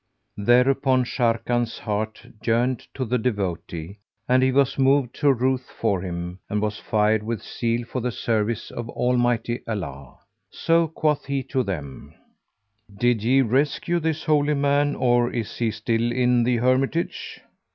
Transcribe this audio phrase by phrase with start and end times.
[0.37, 6.39] Thereupon Sharrkan's heart yearned to the devotee and he was moved to ruth for him
[6.49, 10.17] and was fired with zeal for the service of Almighty Allah.
[10.49, 12.15] So quoth he to them,
[12.91, 17.39] "Did ye rescue this holy man or is he still in the hermitage?"